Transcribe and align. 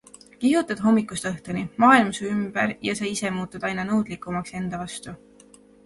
Kihutad 0.43 0.79
hommikust 0.85 1.27
õhtuni, 1.31 1.63
maailm 1.85 2.11
su 2.21 2.25
ümber 2.31 2.75
ja 2.89 2.99
sa 3.03 3.09
ise 3.13 3.35
muutud 3.39 3.71
aina 3.71 3.89
nõudlikumaks 3.95 4.61
enda 4.63 4.85
vastu. 4.87 5.21